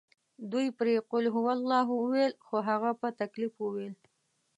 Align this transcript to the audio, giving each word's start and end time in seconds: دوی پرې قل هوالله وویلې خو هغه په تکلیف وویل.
دوی 0.51 0.67
پرې 0.79 0.93
قل 1.11 1.25
هوالله 1.35 1.81
وویلې 1.99 2.37
خو 2.45 2.55
هغه 2.69 2.91
په 3.01 3.07
تکلیف 3.21 3.53
وویل. 3.59 3.95